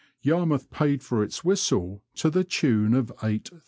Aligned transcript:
Yarmouth 0.23 0.71
paid 0.71 1.03
for 1.03 1.21
its 1.23 1.43
whistle 1.45 2.01
to 2.15 2.31
the 2.31 2.43
tune 2.43 2.95
of 2.95 3.15
£8000. 3.17 3.59